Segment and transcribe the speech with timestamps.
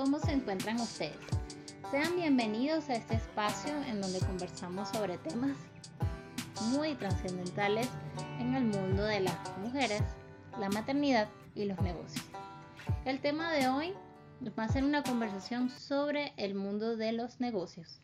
[0.00, 1.18] ¿cómo se encuentran ustedes?
[1.90, 5.58] Sean bienvenidos a este espacio en donde conversamos sobre temas
[6.70, 7.86] muy trascendentales
[8.38, 10.00] en el mundo de las mujeres,
[10.58, 12.24] la maternidad y los negocios.
[13.04, 13.92] El tema de hoy
[14.58, 18.00] va a ser una conversación sobre el mundo de los negocios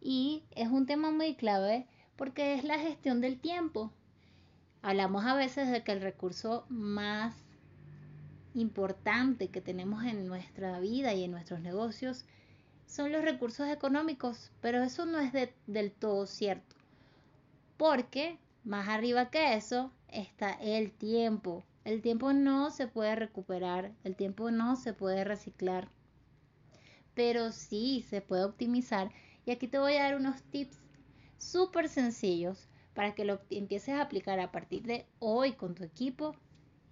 [0.00, 1.86] y es un tema muy clave
[2.16, 3.92] porque es la gestión del tiempo.
[4.80, 7.43] Hablamos a veces de que el recurso más
[8.54, 12.24] importante que tenemos en nuestra vida y en nuestros negocios
[12.86, 15.32] son los recursos económicos, pero eso no es
[15.66, 16.76] del todo cierto,
[17.76, 21.64] porque más arriba que eso está el tiempo.
[21.84, 25.88] El tiempo no se puede recuperar, el tiempo no se puede reciclar,
[27.14, 29.10] pero sí se puede optimizar.
[29.44, 30.78] Y aquí te voy a dar unos tips
[31.36, 36.34] súper sencillos para que lo empieces a aplicar a partir de hoy con tu equipo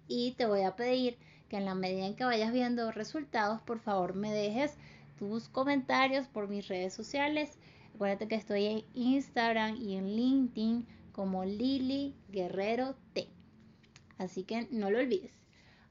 [0.07, 1.17] y te voy a pedir
[1.49, 4.75] que en la medida en que vayas viendo resultados, por favor me dejes
[5.17, 7.57] tus comentarios por mis redes sociales.
[7.95, 13.27] Acuérdate que estoy en Instagram y en LinkedIn como Lili Guerrero T.
[14.17, 15.31] Así que no lo olvides.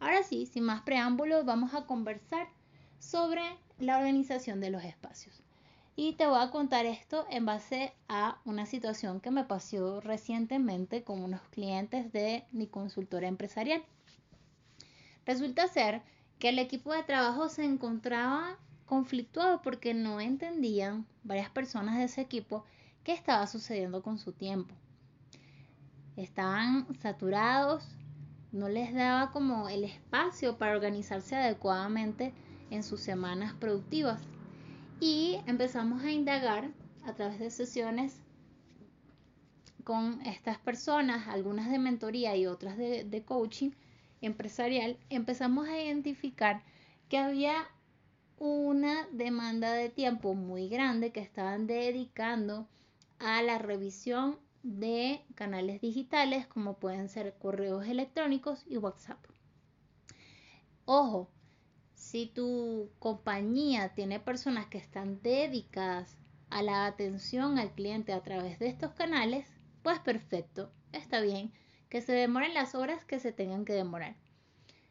[0.01, 2.49] Ahora sí, sin más preámbulos, vamos a conversar
[2.99, 3.43] sobre
[3.79, 5.43] la organización de los espacios.
[5.95, 11.05] Y te voy a contar esto en base a una situación que me pasó recientemente
[11.05, 13.85] con unos clientes de mi consultora empresarial.
[15.27, 16.03] Resulta ser
[16.39, 22.21] que el equipo de trabajo se encontraba conflictuado porque no entendían varias personas de ese
[22.21, 22.65] equipo
[23.05, 24.75] qué estaba sucediendo con su tiempo.
[26.17, 27.85] Estaban saturados,
[28.53, 32.35] no les daba como el espacio para organizarse adecuadamente
[32.71, 34.21] en sus semanas productivas.
[35.01, 36.71] Y empezamos a indagar
[37.05, 38.21] a través de sesiones
[39.85, 43.71] con estas personas, algunas de mentoría y otras de, de coaching,
[44.23, 46.63] empresarial, empezamos a identificar
[47.09, 47.69] que había
[48.39, 52.67] una demanda de tiempo muy grande que estaban dedicando
[53.19, 59.19] a la revisión de canales digitales como pueden ser correos electrónicos y WhatsApp.
[60.85, 61.31] Ojo,
[61.95, 66.17] si tu compañía tiene personas que están dedicadas
[66.51, 69.47] a la atención al cliente a través de estos canales,
[69.83, 71.53] pues perfecto, está bien
[71.93, 74.17] que se demoren las horas que se tengan que demorar.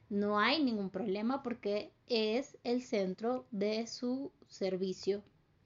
[0.07, 5.23] No hay ningún problema porque es el centro de su servicio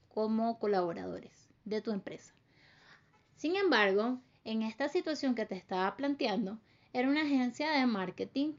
[0.08, 2.34] como colaboradores de tu empresa.
[3.36, 6.58] Sin embargo, en esta situación que te estaba planteando,
[6.94, 8.54] era una agencia de marketing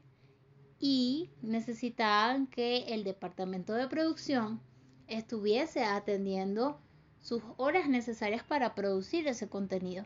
[0.79, 4.61] y necesitaban que el departamento de producción
[5.07, 6.79] estuviese atendiendo
[7.21, 10.05] sus horas necesarias para producir ese contenido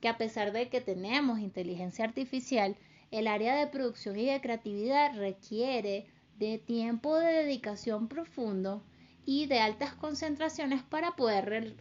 [0.00, 2.76] que a pesar de que tenemos inteligencia artificial,
[3.10, 6.06] el área de producción y de creatividad requiere
[6.38, 8.82] de tiempo de dedicación profundo
[9.26, 11.76] y de altas concentraciones para poder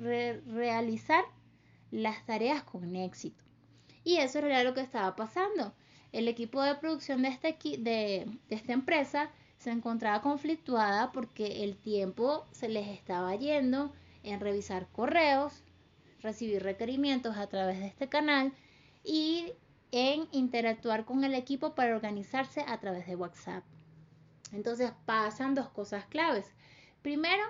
[0.47, 1.24] realizar
[1.91, 3.44] las tareas con éxito.
[4.03, 5.74] Y eso era lo que estaba pasando.
[6.12, 11.78] El equipo de producción de, este de, de esta empresa se encontraba conflictuada porque el
[11.78, 13.94] tiempo se les estaba yendo
[14.24, 15.63] en revisar correos,
[16.22, 18.53] recibir requerimientos a través de este canal
[19.03, 19.53] y
[19.91, 23.63] en interactuar con el equipo para organizarse a través de WhatsApp.
[24.52, 26.52] Entonces pasan dos cosas claves.
[27.02, 27.44] Primero,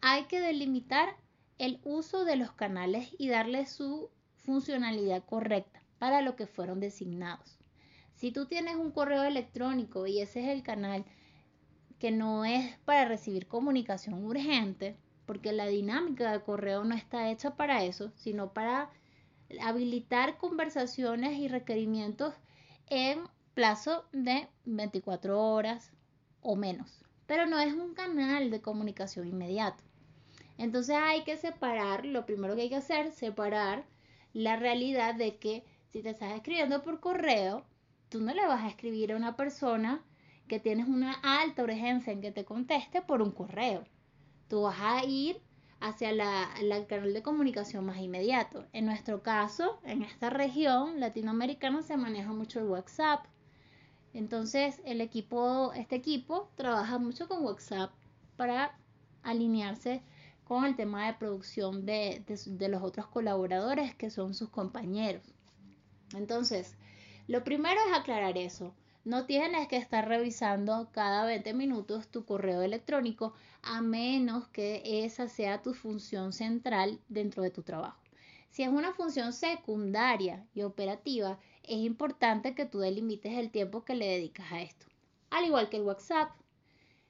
[0.00, 1.16] hay que delimitar
[1.58, 7.58] el uso de los canales y darle su funcionalidad correcta para lo que fueron designados.
[8.14, 11.04] Si tú tienes un correo electrónico y ese es el canal
[11.98, 14.96] que no es para recibir comunicación urgente,
[15.26, 18.90] porque la dinámica de correo no está hecha para eso, sino para
[19.60, 22.34] habilitar conversaciones y requerimientos
[22.88, 23.20] en
[23.54, 25.92] plazo de 24 horas
[26.40, 27.04] o menos.
[27.26, 29.82] Pero no es un canal de comunicación inmediato.
[30.58, 33.84] Entonces hay que separar, lo primero que hay que hacer, separar
[34.32, 37.64] la realidad de que si te estás escribiendo por correo,
[38.08, 40.02] tú no le vas a escribir a una persona
[40.48, 43.84] que tienes una alta urgencia en que te conteste por un correo
[44.52, 45.40] tú vas a ir
[45.80, 46.46] hacia la,
[46.86, 48.66] canal de comunicación más inmediato.
[48.74, 53.24] En nuestro caso, en esta región latinoamericana se maneja mucho el WhatsApp.
[54.12, 57.92] Entonces, el equipo, este equipo trabaja mucho con WhatsApp
[58.36, 58.78] para
[59.22, 60.02] alinearse
[60.44, 65.22] con el tema de producción de los otros colaboradores que son sus compañeros.
[66.14, 66.76] Entonces,
[67.26, 68.74] lo primero es aclarar eso.
[69.04, 75.26] No tienes que estar revisando cada 20 minutos tu correo electrónico a menos que esa
[75.26, 78.00] sea tu función central dentro de tu trabajo.
[78.50, 83.96] Si es una función secundaria y operativa, es importante que tú delimites el tiempo que
[83.96, 84.86] le dedicas a esto.
[85.30, 86.30] Al igual que el WhatsApp.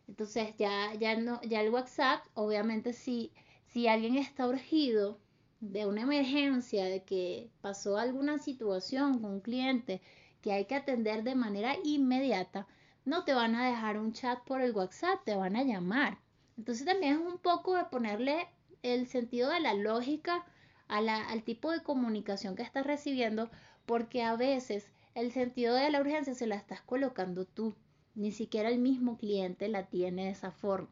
[0.09, 3.33] Entonces ya, ya, no, ya el WhatsApp, obviamente si,
[3.67, 5.19] si alguien está urgido
[5.61, 10.00] de una emergencia, de que pasó alguna situación con un cliente
[10.43, 12.67] que hay que atender de manera inmediata,
[13.05, 16.19] no te van a dejar un chat por el WhatsApp, te van a llamar.
[16.59, 18.49] Entonces también es un poco de ponerle
[18.83, 20.44] el sentido de la lógica
[20.89, 23.50] al tipo de comunicación que estás recibiendo,
[23.87, 27.75] porque a veces el sentido de la urgencia se la estás colocando tú,
[28.15, 30.91] ni siquiera el mismo cliente la tiene de esa forma.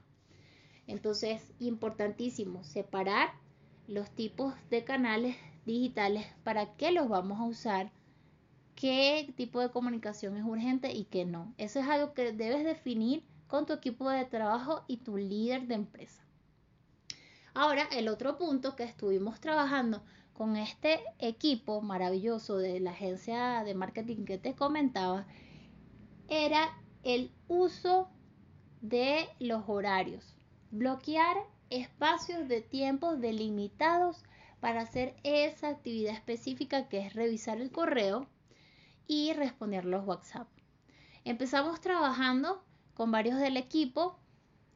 [0.87, 3.33] Entonces, importantísimo, separar
[3.87, 5.37] los tipos de canales
[5.67, 7.93] digitales, para qué los vamos a usar,
[8.81, 11.53] qué tipo de comunicación es urgente y qué no.
[11.59, 15.75] Eso es algo que debes definir con tu equipo de trabajo y tu líder de
[15.75, 16.23] empresa.
[17.53, 23.75] Ahora, el otro punto que estuvimos trabajando con este equipo maravilloso de la agencia de
[23.75, 25.27] marketing que te comentaba
[26.29, 26.71] era
[27.03, 28.09] el uso
[28.81, 30.39] de los horarios.
[30.71, 31.37] Bloquear
[31.69, 34.23] espacios de tiempos delimitados
[34.59, 38.27] para hacer esa actividad específica que es revisar el correo
[39.11, 40.47] y responder los WhatsApp.
[41.25, 42.65] Empezamos trabajando
[42.95, 44.21] con varios del equipo,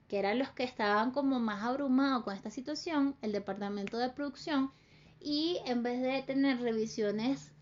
[0.09, 4.73] que eran los que estaban como más abrumados con esta situación, el departamento de producción,
[5.21, 7.53] y en vez de tener revisiones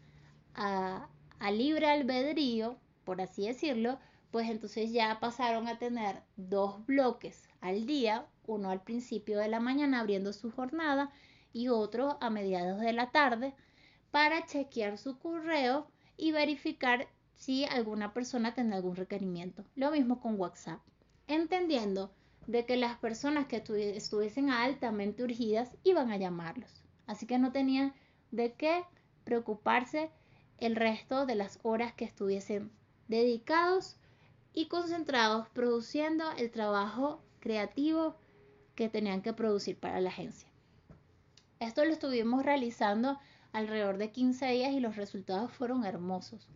[0.54, 3.98] a, a libre albedrío, por así decirlo,
[4.30, 9.60] pues entonces ya pasaron a tener dos bloques al día, uno al principio de la
[9.60, 11.10] mañana abriendo su jornada
[11.52, 13.54] y otro a mediados de la tarde
[14.10, 15.91] para chequear su correo
[16.22, 19.64] y verificar si alguna persona tiene algún requerimiento.
[19.74, 20.78] Lo mismo con WhatsApp,
[21.26, 22.14] entendiendo
[22.46, 26.84] de que las personas que estuviesen altamente urgidas iban a llamarlos.
[27.08, 27.92] Así que no tenían
[28.30, 28.84] de qué
[29.24, 30.12] preocuparse
[30.58, 32.70] el resto de las horas que estuviesen
[33.08, 33.96] dedicados
[34.52, 38.14] y concentrados produciendo el trabajo creativo
[38.76, 40.48] que tenían que producir para la agencia.
[41.58, 43.18] Esto lo estuvimos realizando
[43.52, 46.48] alrededor de 15 días y los resultados fueron hermosos.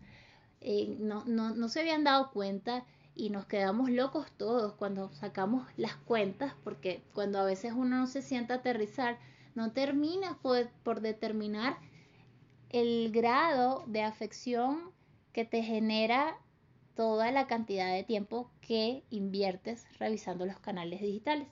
[0.61, 2.85] Eh, no, no se habían dado cuenta
[3.17, 8.07] y nos quedamos locos todos cuando sacamos las cuentas, porque cuando a veces uno no
[8.07, 9.19] se sienta a aterrizar,
[9.55, 11.79] no termina por, por determinar
[12.69, 14.93] el grado de afección
[15.33, 16.39] que te genera
[16.95, 21.49] toda la cantidad de tiempo que inviertes revisando los canales digitales.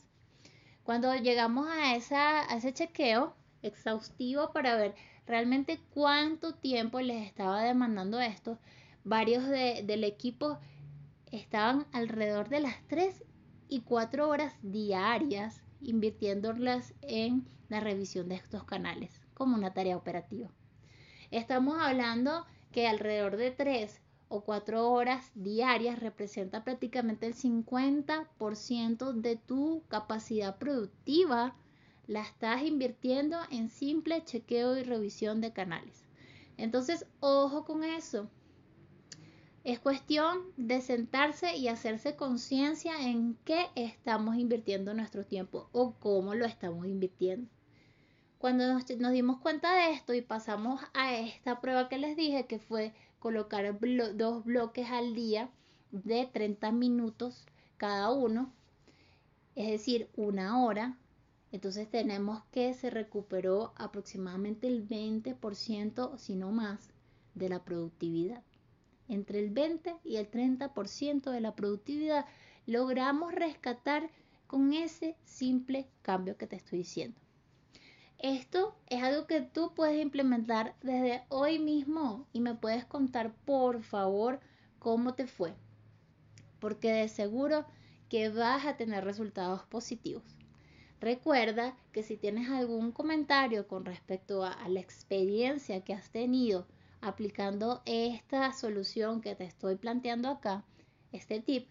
[0.83, 4.95] Cuando llegamos a, esa, ese chequeo exhaustivo para ver
[5.27, 8.59] realmente cuánto tiempo les estaba demandando esto,
[9.05, 10.59] varios del equipo
[11.31, 13.25] estaban alrededor de las 3
[13.69, 20.51] y 4 horas diarias invirtiéndolas en la revisión de estos canales como una tarea operativa.
[21.31, 29.37] Estamos hablando que alrededor de 3 o cuatro horas diarias representa prácticamente el 50% de
[29.37, 31.55] tu capacidad productiva.
[32.07, 36.05] La estás invirtiendo en simple chequeo y revisión de canales.
[36.57, 38.29] Entonces, ojo con eso.
[39.65, 46.35] Es cuestión de sentarse y hacerse conciencia en qué estamos invirtiendo nuestro tiempo o cómo
[46.35, 47.49] lo estamos invirtiendo.
[48.37, 52.59] Cuando nos, dimos cuenta de esto y pasamos a esta prueba que les dije, que
[52.59, 53.79] fue colocar
[54.17, 55.49] dos bloques al día
[55.93, 57.47] de 30 minutos
[57.79, 58.53] cada uno,
[59.55, 60.99] es decir, una hora.
[61.55, 66.89] Entonces tenemos que se recuperó aproximadamente el 20%, si no más,
[67.37, 68.43] de la productividad.
[69.07, 72.27] Entre el 20 y el 30% de la productividad
[72.67, 74.11] logramos rescatar
[74.49, 77.21] con ese simple cambio que te estoy diciendo.
[78.19, 83.85] Esto es algo que tú puedes implementar desde hoy mismo y me puedes contar por
[83.85, 84.41] favor
[84.81, 85.55] cómo te fue.
[86.59, 87.65] Porque de seguro
[88.09, 90.25] que vas a tener resultados positivos.
[91.01, 96.67] Recuerda que si tienes algún comentario con respecto a, la experiencia que has tenido
[97.01, 100.65] aplicando esta solución que te estoy planteando acá,
[101.13, 101.69] este tip,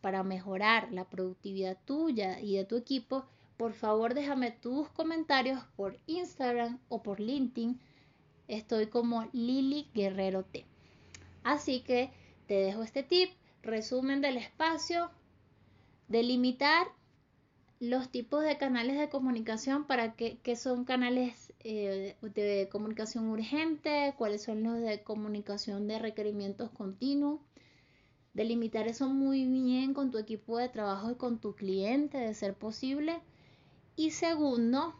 [0.00, 5.98] para mejorar la productividad tuya y de tu equipo, por favor déjame tus comentarios por
[6.06, 7.80] Instagram o por LinkedIn.
[8.46, 10.64] Estoy como Lili Guerrero T.
[11.42, 12.12] Así que
[12.46, 13.30] te dejo este tip,
[13.62, 15.10] resumen del espacio,
[16.06, 16.86] delimitar
[17.78, 24.44] los tipos de canales de comunicación para que, son canales eh, de comunicación urgente, cuáles
[24.44, 27.40] son los de comunicación de requerimientos continuos.
[28.32, 32.54] Delimitar eso muy bien con tu equipo de trabajo y con tu cliente, de ser
[32.54, 33.20] posible
[33.94, 34.94] y segundo,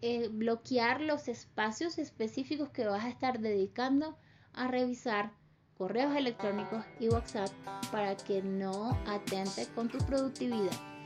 [0.00, 4.16] eh, bloquear los espacios específicos que vas a estar dedicando
[4.52, 5.32] a revisar
[5.76, 7.50] correos electrónicos y WhatsApp
[7.92, 10.97] para que no atente con tu productividad.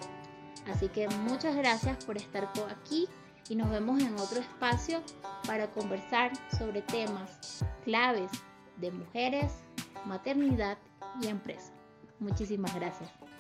[0.67, 3.09] Así que muchas gracias por estar aquí
[3.49, 5.03] y nos vemos en otro espacio
[5.47, 8.31] para conversar sobre temas claves
[8.77, 9.53] de mujeres,
[10.07, 10.79] maternidad
[11.21, 11.73] y empresa.
[12.19, 13.23] Muchísimas gracias.